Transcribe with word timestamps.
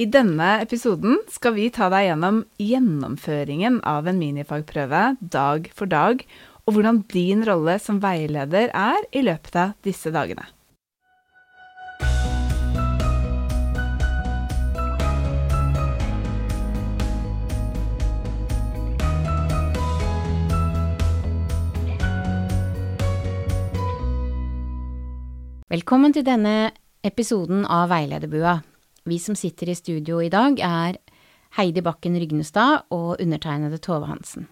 I 0.00 0.06
denne 0.08 0.62
episoden 0.62 1.18
skal 1.28 1.52
vi 1.58 1.66
ta 1.68 1.90
deg 1.92 2.06
gjennom 2.06 2.38
gjennomføringen 2.56 3.74
av 3.84 4.06
en 4.08 4.16
minifagprøve 4.16 5.00
dag 5.20 5.66
for 5.76 5.90
dag, 5.92 6.22
og 6.64 6.72
hvordan 6.72 7.02
din 7.12 7.44
rolle 7.44 7.74
som 7.84 7.98
veileder 8.00 8.72
er 8.72 9.04
i 9.12 9.20
løpet 9.26 9.58
av 9.60 9.74
disse 9.84 10.08
dagene. 10.08 10.48
Velkommen 25.68 26.16
til 26.16 26.24
denne 26.24 26.72
episoden 27.04 27.68
av 27.68 27.92
Veilederbua. 27.92 28.62
Vi 29.04 29.18
som 29.18 29.36
sitter 29.36 29.68
i 29.68 29.74
studio 29.74 30.18
i 30.20 30.28
dag, 30.28 30.58
er 30.60 30.98
Heidi 31.56 31.80
Bakken 31.80 32.18
Rygnestad 32.20 32.84
og 32.92 33.16
undertegnede 33.16 33.78
Tove 33.80 34.10
Hansen. 34.10 34.44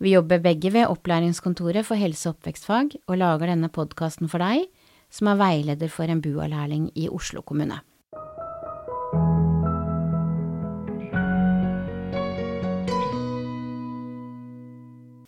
Vi 0.00 0.14
jobber 0.14 0.40
begge 0.40 0.72
ved 0.72 0.88
Opplæringskontoret 0.88 1.84
for 1.84 2.00
helse- 2.00 2.30
og 2.30 2.38
oppvekstfag, 2.38 2.96
og 3.06 3.20
lager 3.20 3.52
denne 3.52 3.68
podkasten 3.68 4.32
for 4.32 4.40
deg, 4.40 4.64
som 5.12 5.28
er 5.28 5.40
veileder 5.40 5.92
for 5.92 6.08
en 6.08 6.22
BUA-lærling 6.24 6.88
i 6.96 7.08
Oslo 7.12 7.44
kommune. 7.44 7.82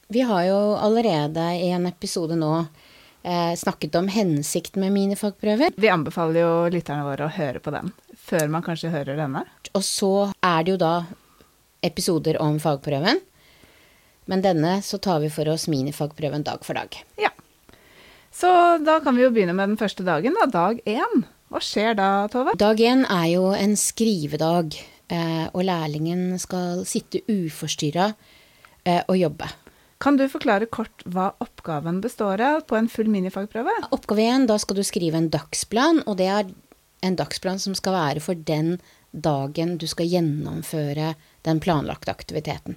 Vi 0.08 0.24
har 0.24 0.44
jo 0.48 0.58
allerede 0.80 1.46
i 1.60 1.68
en 1.76 1.84
episode 1.86 2.36
nå 2.40 2.52
eh, 2.64 3.52
snakket 3.60 4.00
om 4.00 4.08
hensikten 4.08 4.80
med 4.80 4.96
minifagprøver. 4.96 5.76
Vi 5.76 5.92
anbefaler 5.92 6.40
jo 6.46 6.52
lytterne 6.72 7.04
våre 7.04 7.28
å 7.28 7.34
høre 7.36 7.60
på 7.60 7.76
den, 7.76 7.92
før 8.28 8.50
man 8.52 8.64
kanskje 8.66 8.92
hører 8.92 9.18
denne. 9.18 9.44
Og 9.76 9.84
så 9.86 10.12
er 10.44 10.64
det 10.64 10.76
jo 10.76 10.80
da 10.80 10.92
episoder 11.86 12.38
om 12.42 12.58
fagprøven. 12.62 13.20
Men 14.28 14.44
denne 14.44 14.78
så 14.84 15.00
tar 15.00 15.22
vi 15.22 15.30
for 15.32 15.48
oss 15.48 15.68
minifagprøven 15.72 16.44
dag 16.44 16.64
for 16.66 16.76
dag. 16.76 16.92
Ja. 17.20 17.32
Så 18.34 18.50
da 18.84 18.98
kan 19.04 19.16
vi 19.16 19.24
jo 19.24 19.32
begynne 19.32 19.56
med 19.56 19.72
den 19.72 19.80
første 19.80 20.04
dagen, 20.06 20.36
da. 20.36 20.46
Dag 20.52 20.82
én. 20.84 21.24
Hva 21.48 21.62
skjer 21.64 21.96
da, 21.96 22.28
Tove? 22.28 22.52
Dag 22.60 22.80
én 22.84 23.06
er 23.08 23.28
jo 23.32 23.48
en 23.56 23.72
skrivedag, 23.80 24.76
eh, 25.08 25.46
og 25.54 25.64
lærlingen 25.64 26.36
skal 26.40 26.84
sitte 26.88 27.22
uforstyrra 27.24 28.10
eh, 28.84 29.00
og 29.08 29.16
jobbe. 29.16 29.48
Kan 29.98 30.20
du 30.20 30.28
forklare 30.30 30.68
kort 30.70 31.02
hva 31.08 31.32
oppgaven 31.42 32.02
består 32.04 32.42
av 32.44 32.60
på 32.68 32.76
en 32.78 32.90
full 32.92 33.08
minifagprøve? 33.10 33.72
Oppgave 33.96 34.28
én, 34.28 34.44
da 34.46 34.58
skal 34.60 34.78
du 34.78 34.84
skrive 34.86 35.18
en 35.18 35.32
dagsplan, 35.32 36.04
og 36.04 36.20
det 36.20 36.28
er 36.30 36.52
en 37.00 37.16
dagsplan 37.16 37.60
som 37.62 37.74
skal 37.78 37.96
være 37.96 38.22
for 38.24 38.34
den 38.34 38.76
dagen 39.12 39.76
du 39.78 39.86
skal 39.88 40.08
gjennomføre 40.10 41.14
den 41.46 41.60
planlagte 41.60 42.12
aktiviteten. 42.12 42.76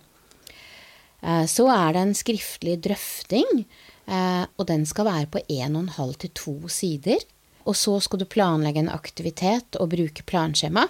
Eh, 1.22 1.45
Så 1.45 1.67
er 1.69 1.94
det 1.94 2.02
en 2.02 2.16
skriftlig 2.17 2.80
drøfting, 2.81 3.66
eh, 4.08 4.45
og 4.58 4.67
den 4.67 4.86
skal 4.86 5.05
være 5.05 5.27
på 5.27 5.44
1,5 5.49 6.17
til 6.17 6.30
2 6.33 6.67
sider. 6.69 7.19
Og 7.66 7.75
så 7.75 7.99
skal 8.02 8.19
du 8.19 8.25
planlegge 8.25 8.80
en 8.80 8.89
aktivitet 8.89 9.77
og 9.80 9.89
bruke 9.89 10.23
planskjema. 10.25 10.88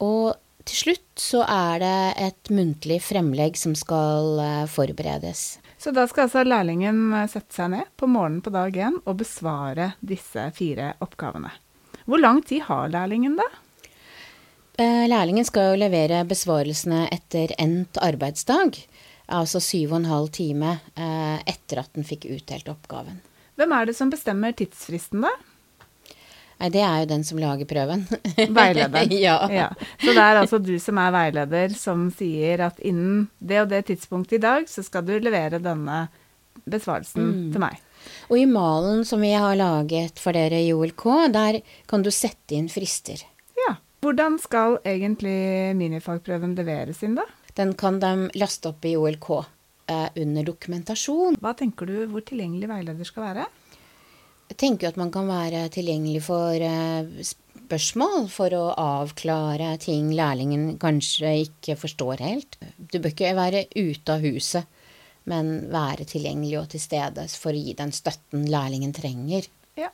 Og 0.00 0.36
til 0.68 0.76
slutt 0.76 1.16
så 1.16 1.40
er 1.48 1.80
det 1.80 2.14
et 2.20 2.50
muntlig 2.52 3.00
fremlegg 3.00 3.56
som 3.56 3.74
skal 3.74 4.38
eh, 4.38 4.66
forberedes. 4.68 5.58
Så 5.80 5.94
da 5.96 6.04
skal 6.06 6.26
altså 6.26 6.44
lærlingen 6.44 7.14
sette 7.32 7.56
seg 7.56 7.70
ned 7.72 7.88
på 7.96 8.06
morgenen 8.06 8.42
på 8.44 8.52
dag 8.52 8.76
én 8.76 9.00
og 9.06 9.16
besvare 9.22 9.94
disse 10.04 10.50
fire 10.52 10.92
oppgavene. 11.00 11.48
Hvor 12.10 12.18
lang 12.18 12.40
tid 12.46 12.64
har 12.66 12.90
lærlingen 12.90 13.36
da? 13.38 13.46
Eh, 14.80 15.04
Lærlingen 15.10 15.44
skal 15.46 15.70
jo 15.70 15.80
levere 15.82 16.24
besvarelsene 16.26 17.04
etter 17.12 17.52
endt 17.60 18.00
arbeidsdag, 18.02 18.78
altså 19.30 19.60
syv 19.62 19.92
og 19.92 20.00
en 20.00 20.08
halv 20.10 20.30
time 20.34 20.72
eh, 20.96 21.38
etter 21.52 21.82
at 21.84 21.92
den 21.94 22.06
fikk 22.08 22.26
utdelt 22.32 22.70
oppgaven. 22.72 23.20
Hvem 23.60 23.74
er 23.76 23.90
det 23.90 23.94
som 23.98 24.10
bestemmer 24.10 24.56
tidsfristen, 24.56 25.22
da? 25.26 25.30
Nei, 26.60 26.68
det 26.72 26.80
er 26.84 27.02
jo 27.02 27.10
den 27.12 27.22
som 27.24 27.38
lager 27.40 27.68
prøven. 27.68 28.06
Veilederen. 28.58 29.12
ja. 29.28 29.36
Ja. 29.52 29.68
Så 30.00 30.12
det 30.16 30.24
er 30.24 30.40
altså 30.42 30.58
du 30.60 30.74
som 30.82 30.98
er 31.00 31.12
veileder 31.14 31.76
som 31.76 32.08
sier 32.16 32.66
at 32.66 32.80
innen 32.84 33.28
det 33.38 33.62
og 33.62 33.70
det 33.70 33.84
tidspunktet 33.92 34.40
i 34.40 34.42
dag, 34.44 34.66
så 34.68 34.84
skal 34.84 35.06
du 35.08 35.14
levere 35.20 35.60
denne 35.62 36.02
besvarelsen 36.68 37.52
til 37.54 37.62
meg. 37.62 37.78
Og 38.30 38.38
i 38.38 38.46
malen 38.46 39.02
som 39.06 39.22
vi 39.24 39.32
har 39.34 39.58
laget 39.58 40.20
for 40.22 40.36
dere 40.38 40.60
i 40.62 40.70
OLK, 40.70 41.04
der 41.34 41.60
kan 41.90 42.04
du 42.06 42.12
sette 42.14 42.54
inn 42.54 42.68
frister. 42.70 43.24
Ja. 43.58 43.74
Hvordan 44.00 44.38
skal 44.38 44.78
egentlig 44.86 45.74
minifagprøven 45.76 46.54
leveres 46.58 47.02
inn, 47.02 47.18
da? 47.18 47.26
Den 47.58 47.74
kan 47.74 47.98
de 48.00 48.30
laste 48.38 48.70
opp 48.70 48.86
i 48.86 48.94
OLK 48.94 49.30
eh, 49.34 50.06
under 50.22 50.46
dokumentasjon. 50.46 51.40
Hva 51.42 51.56
tenker 51.58 51.90
du 51.90 51.96
hvor 52.12 52.22
tilgjengelig 52.22 52.70
veileder 52.70 53.08
skal 53.08 53.26
være? 53.32 53.48
Jeg 54.50 54.58
tenker 54.62 54.90
at 54.90 54.98
man 54.98 55.10
kan 55.14 55.26
være 55.30 55.66
tilgjengelig 55.74 56.22
for 56.26 56.54
eh, 56.54 57.10
spørsmål 57.70 58.30
for 58.30 58.54
å 58.54 58.64
avklare 58.78 59.74
ting 59.82 60.14
lærlingen 60.14 60.76
kanskje 60.82 61.34
ikke 61.48 61.76
forstår 61.78 62.22
helt. 62.22 62.58
Du 62.78 62.98
bør 62.98 63.10
ikke 63.10 63.34
være 63.38 63.66
ute 63.74 64.14
av 64.14 64.22
huset, 64.26 64.66
men 65.30 65.70
være 65.72 66.06
tilgjengelig 66.10 66.58
og 66.60 66.68
til 66.74 66.82
stede 66.82 67.26
for 67.32 67.54
å 67.54 67.62
gi 67.62 67.76
den 67.78 67.94
støtten 67.94 68.48
lærlingen 68.50 68.92
trenger. 68.96 69.46
Ja. 69.78 69.92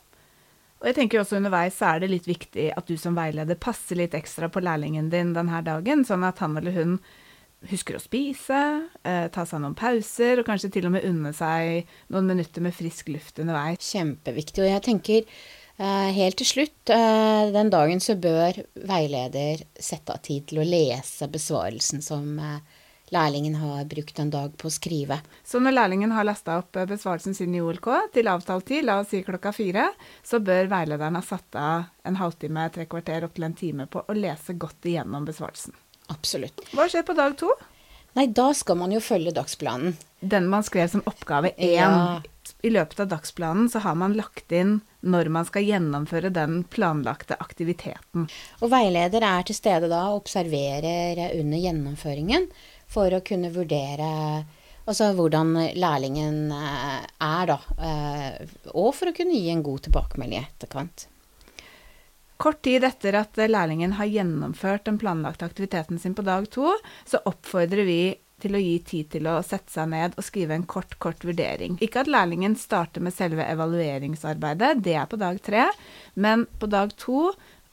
Og 0.80 0.90
jeg 0.90 0.98
tenker 0.98 1.22
også 1.22 1.38
underveis 1.38 1.78
så 1.78 1.92
er 1.92 2.02
det 2.02 2.12
litt 2.14 2.28
viktig 2.28 2.70
at 2.76 2.88
du 2.88 2.96
som 3.00 3.16
veileder 3.18 3.58
passer 3.60 4.00
litt 4.00 4.16
ekstra 4.16 4.50
på 4.52 4.64
lærlingen 4.64 5.12
din 5.12 5.34
denne 5.36 5.62
dagen, 5.66 6.04
sånn 6.08 6.26
at 6.26 6.42
han 6.44 6.56
eller 6.60 6.76
hun 6.76 6.98
husker 7.66 7.96
å 7.96 8.02
spise, 8.02 8.62
eh, 9.02 9.26
ta 9.32 9.44
seg 9.48 9.62
noen 9.62 9.76
pauser, 9.76 10.38
og 10.38 10.46
kanskje 10.48 10.72
til 10.76 10.88
og 10.88 10.96
med 10.96 11.06
unne 11.08 11.32
seg 11.34 11.88
noen 12.12 12.28
minutter 12.28 12.62
med 12.62 12.76
frisk 12.76 13.08
luft 13.10 13.40
underveis. 13.42 13.80
Kjempeviktig. 13.94 14.62
Og 14.62 14.70
jeg 14.70 14.84
tenker 14.86 15.24
eh, 15.24 16.10
helt 16.16 16.38
til 16.40 16.50
slutt, 16.52 16.92
eh, 16.92 17.52
den 17.56 17.72
dagen 17.72 18.02
så 18.02 18.16
bør 18.20 18.60
veileder 18.76 19.64
sette 19.74 20.14
av 20.14 20.22
tid 20.26 20.46
til 20.50 20.62
å 20.62 20.68
lese 20.68 21.28
besvarelsen 21.32 22.04
som 22.04 22.36
eh, 22.38 22.75
lærlingen 23.14 23.54
har 23.60 23.84
brukt 23.88 24.18
en 24.18 24.30
dag 24.30 24.56
på 24.58 24.68
å 24.68 24.74
skrive. 24.74 25.20
Så 25.46 25.60
når 25.62 25.76
lærlingen 25.76 26.14
har 26.16 26.26
lasta 26.26 26.58
opp 26.60 26.76
eh, 26.76 26.88
besvarelsen 26.88 27.36
sin 27.36 27.54
i 27.54 27.62
OLK 27.62 27.88
til 28.16 28.30
avtalt 28.32 28.66
tid, 28.68 28.86
la 28.86 29.00
oss 29.02 29.12
si 29.14 29.22
klokka 29.26 29.52
fire, 29.56 29.88
så 30.26 30.40
bør 30.42 30.70
veilederen 30.72 31.18
ha 31.18 31.24
satt 31.24 31.60
av 31.60 31.86
en 32.06 32.20
halvtime, 32.20 32.68
tre 32.74 32.88
kvarter, 32.90 33.26
opp 33.26 33.36
til 33.38 33.48
en 33.48 33.56
time 33.56 33.88
på 33.90 34.02
å 34.06 34.18
lese 34.18 34.58
godt 34.58 34.88
igjennom 34.88 35.28
besvarelsen. 35.28 35.76
Absolutt. 36.12 36.62
Hva 36.74 36.86
skjer 36.90 37.06
på 37.06 37.16
dag 37.18 37.34
to? 37.38 37.50
Nei, 38.16 38.30
da 38.32 38.48
skal 38.56 38.78
man 38.80 38.94
jo 38.94 39.02
følge 39.04 39.34
dagsplanen. 39.36 39.96
Den 40.24 40.46
man 40.48 40.64
skrev 40.64 40.88
som 40.88 41.04
oppgave 41.04 41.52
én. 41.58 41.76
Ja. 41.76 42.22
I 42.62 42.70
løpet 42.70 43.00
av 43.02 43.10
dagsplanen 43.10 43.68
så 43.68 43.82
har 43.84 43.96
man 43.98 44.14
lagt 44.16 44.52
inn 44.54 44.78
når 45.06 45.28
man 45.34 45.46
skal 45.48 45.66
gjennomføre 45.66 46.30
den 46.34 46.62
planlagte 46.70 47.36
aktiviteten. 47.42 48.28
Og 48.62 48.70
veileder 48.72 49.26
er 49.26 49.44
til 49.46 49.58
stede 49.58 49.90
da 49.92 50.06
og 50.12 50.22
observerer 50.22 51.20
under 51.36 51.60
gjennomføringen 51.60 52.48
for 52.90 53.12
å 53.12 53.24
kunne 53.26 53.50
vurdere 53.54 54.10
altså 54.86 55.10
hvordan 55.18 55.52
lærlingen 55.74 56.52
eh, 56.54 57.02
er, 57.02 57.50
da. 57.50 57.58
eh, 57.82 58.56
Og 58.72 58.92
for 58.94 59.10
å 59.10 59.16
kunne 59.16 59.34
gi 59.34 59.50
en 59.52 59.64
god 59.66 59.86
tilbakemelding 59.86 60.38
i 60.38 60.44
etterkant. 60.44 61.08
Kort 62.36 62.60
tid 62.66 62.84
etter 62.84 63.16
at 63.16 63.38
lærlingen 63.40 63.96
har 63.96 64.10
gjennomført 64.12 64.84
den 64.86 65.00
planlagte 65.00 65.48
aktiviteten 65.48 65.98
sin 65.98 66.14
på 66.14 66.24
dag 66.26 66.46
to, 66.52 66.74
så 67.08 67.22
oppfordrer 67.24 67.88
vi 67.88 68.00
til 68.44 68.52
å 68.52 68.60
gi 68.60 68.74
tid 68.84 69.08
til 69.14 69.28
å 69.30 69.38
sette 69.40 69.72
seg 69.72 69.88
ned 69.88 70.16
og 70.20 70.24
skrive 70.26 70.52
en 70.52 70.66
kort, 70.68 70.98
kort 71.00 71.24
vurdering. 71.24 71.78
Ikke 71.80 72.02
at 72.02 72.10
lærlingen 72.12 72.52
starter 72.60 73.00
med 73.00 73.16
selve 73.16 73.46
evalueringsarbeidet, 73.48 74.82
det 74.84 74.98
er 75.00 75.08
på 75.08 75.16
dag 75.20 75.40
tre, 75.40 75.64
men 76.20 76.44
på 76.60 76.68
dag 76.68 76.92
to 77.00 77.30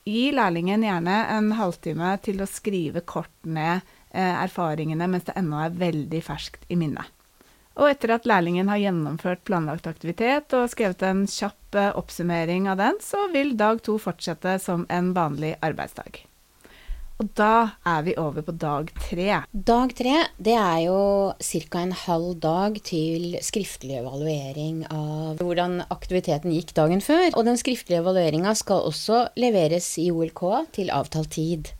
gi 0.08 0.30
lærlingen 0.36 0.84
gjerne 0.84 1.18
en 1.36 1.52
halvtime 1.60 2.16
til 2.24 2.40
å 2.44 2.48
skrive 2.50 3.04
kort 3.08 3.36
ned 3.44 3.84
erfaringene 4.22 5.10
mens 5.10 5.26
det 5.28 5.36
ennå 5.40 5.60
er 5.66 5.78
veldig 5.82 6.24
ferskt 6.26 6.66
i 6.70 6.78
minnet. 6.80 7.10
Og 7.74 7.90
etter 7.90 8.14
at 8.14 8.28
lærlingen 8.30 8.70
har 8.70 8.82
gjennomført 8.82 9.42
planlagt 9.48 9.88
aktivitet 9.90 10.54
og 10.54 10.70
skrevet 10.70 11.02
en 11.08 11.24
kjapp 11.30 11.78
eh, 11.80 11.90
oppsummering 11.98 12.70
av 12.70 12.78
den, 12.78 13.00
så 13.02 13.26
vil 13.34 13.56
dag 13.58 13.82
to 13.86 13.98
fortsette 14.02 14.60
som 14.62 14.86
en 14.94 15.10
vanlig 15.18 15.56
arbeidsdag. 15.66 16.22
Og 17.22 17.30
da 17.38 17.78
er 17.88 18.02
vi 18.06 18.16
over 18.20 18.44
på 18.46 18.54
dag 18.58 18.90
tre. 18.98 19.28
Dag 19.54 19.94
tre, 19.96 20.16
det 20.42 20.56
er 20.58 20.80
jo 20.88 20.98
ca. 21.38 21.82
en 21.82 21.94
halv 22.04 22.34
dag 22.42 22.78
til 22.86 23.38
skriftlig 23.46 24.00
evaluering 24.02 24.82
av 24.90 25.42
hvordan 25.42 25.84
aktiviteten 25.94 26.54
gikk 26.54 26.74
dagen 26.78 27.06
før. 27.06 27.30
Og 27.38 27.46
den 27.48 27.58
skriftlige 27.62 28.02
evalueringa 28.02 28.54
skal 28.58 28.90
også 28.90 29.28
leveres 29.40 29.88
i 30.02 30.10
OLK 30.12 30.44
til 30.78 30.94
avtalt 30.94 31.34
tid 31.38 31.74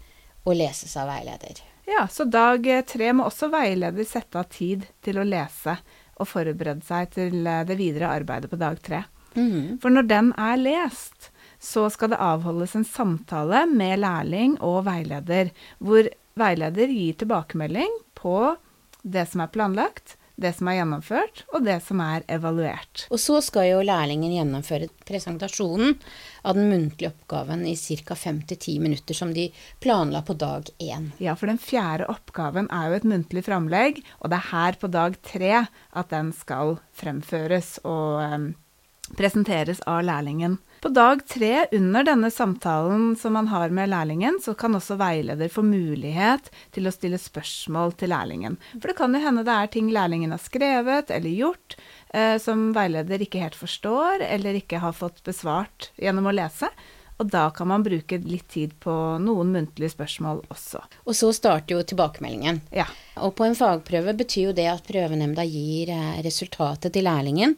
og 0.46 0.58
leses 0.62 0.96
av 1.02 1.10
veileder. 1.12 1.66
Ja, 1.94 2.08
så 2.08 2.26
dag 2.26 2.68
eh, 2.68 2.82
tre 2.86 3.12
må 3.14 3.28
også 3.28 3.52
veileder 3.54 4.08
sette 4.08 4.40
av 4.42 4.50
tid 4.54 4.88
til 5.06 5.20
å 5.22 5.28
lese 5.28 5.76
og 6.18 6.30
forberede 6.30 6.82
seg 6.88 7.12
til 7.14 7.46
eh, 7.46 7.62
det 7.70 7.78
videre 7.78 8.10
arbeidet 8.16 8.50
på 8.50 8.60
dag 8.62 8.80
tre. 8.82 9.04
Mm. 9.36 9.78
For 9.82 9.94
når 9.94 10.10
den 10.10 10.32
er 10.40 10.58
lest, 10.62 11.30
så 11.62 11.86
skal 11.94 12.14
det 12.14 12.22
avholdes 12.22 12.74
en 12.78 12.88
samtale 12.88 13.66
med 13.70 14.02
lærling 14.02 14.58
og 14.66 14.84
veileder, 14.88 15.54
hvor 15.78 16.10
veileder 16.40 16.90
gir 16.90 17.18
tilbakemelding 17.22 17.94
på 18.18 18.38
det 19.04 19.28
som 19.30 19.44
er 19.44 19.54
planlagt, 19.54 20.18
det 20.36 20.54
som 20.58 20.68
er 20.70 20.80
gjennomført, 20.80 21.44
og 21.54 21.66
det 21.68 21.78
som 21.86 22.02
er 22.02 22.24
evaluert. 22.32 23.06
Og 23.14 23.22
så 23.22 23.38
skal 23.46 23.68
jo 23.70 23.84
lærlingen 23.86 24.34
gjennomføre 24.34 24.90
presentasjonen 25.06 25.94
av 26.42 26.58
den 26.58 26.72
muntlige 26.72 27.12
oppgaven 27.12 27.66
i 27.70 27.76
ca. 27.78 28.18
5-10 28.18 28.80
minutter, 28.82 29.18
som 29.18 29.34
de 29.36 29.50
planla 29.84 30.24
på 30.26 30.34
dag 30.34 30.70
én. 30.82 31.12
Ja, 31.22 31.38
for 31.38 31.52
den 31.52 31.62
fjerde 31.62 32.10
oppgaven 32.12 32.70
er 32.74 32.90
jo 32.90 32.98
et 32.98 33.08
muntlig 33.14 33.46
framlegg, 33.46 34.02
og 34.22 34.34
det 34.34 34.40
er 34.40 34.50
her 34.50 34.82
på 34.82 34.90
dag 34.92 35.18
tre 35.22 35.54
at 35.62 36.14
den 36.14 36.34
skal 36.36 36.78
fremføres 36.98 37.78
og 37.86 38.24
um, 38.26 38.52
presenteres 39.18 39.84
av 39.86 40.02
lærlingen. 40.08 40.58
På 40.84 40.90
dag 40.90 41.22
tre 41.28 41.68
under 41.72 42.04
denne 42.04 42.32
samtalen 42.32 43.16
som 43.16 43.34
man 43.34 43.48
har 43.48 43.70
med 43.70 43.88
lærlingen, 43.90 44.36
så 44.44 44.52
kan 44.54 44.76
også 44.76 44.98
veileder 45.00 45.48
få 45.48 45.62
mulighet 45.64 46.50
til 46.76 46.90
å 46.90 46.92
stille 46.92 47.16
spørsmål 47.16 47.94
til 47.96 48.12
lærlingen. 48.12 48.58
For 48.74 48.92
det 48.92 48.98
kan 48.98 49.16
jo 49.16 49.22
hende 49.24 49.46
det 49.48 49.56
er 49.56 49.72
ting 49.72 49.94
lærlingen 49.96 50.36
har 50.36 50.42
skrevet 50.44 51.14
eller 51.16 51.38
gjort 51.40 51.78
eh, 52.12 52.36
som 52.36 52.74
veileder 52.76 53.24
ikke 53.24 53.46
helt 53.46 53.56
forstår, 53.56 54.26
eller 54.28 54.60
ikke 54.60 54.84
har 54.84 54.98
fått 54.98 55.24
besvart 55.24 55.94
gjennom 55.96 56.28
å 56.28 56.36
lese. 56.36 56.68
Og 57.24 57.32
da 57.32 57.46
kan 57.56 57.72
man 57.72 57.88
bruke 57.88 58.20
litt 58.20 58.50
tid 58.52 58.76
på 58.84 58.94
noen 59.24 59.56
muntlige 59.56 59.94
spørsmål 59.96 60.44
også. 60.52 60.84
Og 61.08 61.16
så 61.16 61.32
starter 61.32 61.78
jo 61.78 61.88
tilbakemeldingen. 61.88 62.60
Ja. 62.76 62.90
Og 63.24 63.38
på 63.40 63.48
en 63.48 63.56
fagprøve 63.56 64.18
betyr 64.20 64.50
jo 64.50 64.58
det 64.58 64.68
at 64.68 64.84
prøvenemnda 64.92 65.48
gir 65.48 65.96
eh, 65.96 66.20
resultatet 66.28 66.92
til 66.92 67.08
lærlingen. 67.08 67.56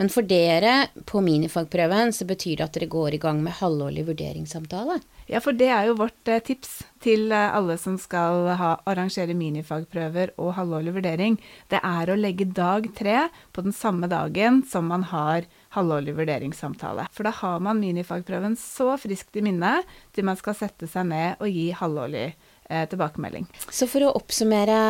Men 0.00 0.08
for 0.08 0.24
dere 0.24 0.86
på 1.04 1.20
minifagprøven 1.20 2.14
så 2.16 2.24
betyr 2.24 2.56
det 2.56 2.64
at 2.64 2.76
dere 2.78 2.86
går 2.88 3.18
i 3.18 3.20
gang 3.20 3.42
med 3.44 3.58
halvårlig 3.58 4.06
vurderingssamtale. 4.06 4.94
Ja, 5.28 5.42
for 5.44 5.52
det 5.52 5.66
er 5.68 5.90
jo 5.90 5.98
vårt 5.98 6.28
eh, 6.32 6.38
tips 6.40 6.70
til 7.04 7.26
eh, 7.36 7.52
alle 7.52 7.74
som 7.76 7.98
skal 8.00 8.48
ha, 8.56 8.70
arrangere 8.88 9.34
minifagprøver 9.36 10.32
og 10.40 10.54
halvårlig 10.56 10.94
vurdering. 10.94 11.36
Det 11.68 11.82
er 11.84 12.08
å 12.08 12.16
legge 12.16 12.46
dag 12.48 12.88
tre 12.96 13.26
på 13.52 13.64
den 13.66 13.76
samme 13.76 14.08
dagen 14.08 14.62
som 14.70 14.88
man 14.88 15.04
har 15.10 15.44
halvårlig 15.76 16.14
vurderingssamtale. 16.16 17.04
For 17.12 17.28
da 17.28 17.34
har 17.42 17.60
man 17.60 17.82
minifagprøven 17.82 18.56
så 18.56 18.94
friskt 19.02 19.36
i 19.36 19.44
minne 19.44 19.82
til 20.16 20.24
man 20.24 20.40
skal 20.40 20.56
sette 20.62 20.88
seg 20.88 21.10
ned 21.10 21.44
og 21.44 21.52
gi 21.52 21.66
halvårlig 21.76 22.24
eh, 22.30 22.86
tilbakemelding. 22.88 23.50
Så 23.68 23.84
for 23.84 24.08
å 24.08 24.14
oppsummere 24.16 24.80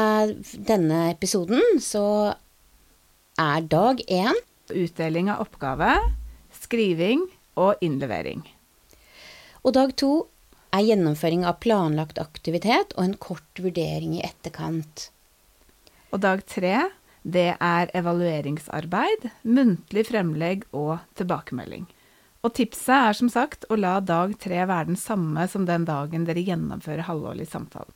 denne 0.70 1.08
episoden, 1.10 1.82
så 1.82 2.04
er 3.40 3.66
dag 3.74 4.04
én 4.06 4.38
Utdeling 4.74 5.30
av 5.32 5.44
oppgave, 5.44 5.94
skriving 6.54 7.26
og 7.60 7.80
innlevering. 7.84 8.42
Og 9.64 9.74
dag 9.76 9.92
to 10.00 10.12
er 10.74 10.86
gjennomføring 10.86 11.44
av 11.48 11.58
planlagt 11.62 12.20
aktivitet 12.22 12.94
og 12.96 13.04
en 13.04 13.16
kort 13.20 13.62
vurdering 13.62 14.16
i 14.16 14.24
etterkant. 14.24 15.10
Og 16.10 16.22
dag 16.24 16.42
tre, 16.48 16.74
det 17.22 17.52
er 17.60 17.90
evalueringsarbeid, 17.96 19.28
muntlig 19.44 20.06
fremlegg 20.08 20.64
og 20.72 20.98
tilbakemelding. 21.18 21.86
Og 22.40 22.54
tipset 22.56 22.94
er 22.96 23.16
som 23.16 23.28
sagt 23.28 23.66
å 23.68 23.76
la 23.76 23.98
dag 24.00 24.32
tre 24.40 24.62
være 24.64 24.94
den 24.94 25.00
samme 25.00 25.44
som 25.50 25.66
den 25.68 25.84
dagen 25.88 26.24
dere 26.24 26.44
gjennomfører 26.46 27.04
halvårlig 27.10 27.50
samtale. 27.50 27.92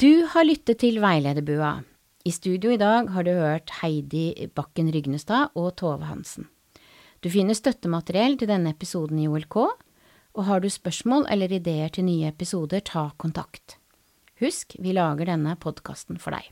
Du 0.00 0.24
har 0.32 0.46
lyttet 0.48 0.78
til 0.80 0.96
Veilederbua. 1.02 1.82
I 2.24 2.30
studio 2.32 2.70
i 2.72 2.78
dag 2.80 3.10
har 3.12 3.24
du 3.26 3.34
hørt 3.36 3.68
Heidi 3.82 4.46
Bakken 4.56 4.88
Rygnestad 4.94 5.52
og 5.60 5.74
Tove 5.76 6.06
Hansen. 6.08 6.46
Du 7.20 7.28
finner 7.28 7.52
støttemateriell 7.58 8.38
til 8.40 8.48
denne 8.48 8.72
episoden 8.72 9.20
i 9.20 9.26
OLK, 9.28 9.58
og 9.60 10.46
har 10.48 10.64
du 10.64 10.70
spørsmål 10.72 11.26
eller 11.28 11.52
ideer 11.52 11.92
til 11.92 12.06
nye 12.08 12.30
episoder, 12.32 12.80
ta 12.80 13.10
kontakt. 13.20 13.76
Husk, 14.40 14.78
vi 14.80 14.96
lager 14.96 15.34
denne 15.34 15.52
podkasten 15.60 16.16
for 16.16 16.32
deg. 16.32 16.48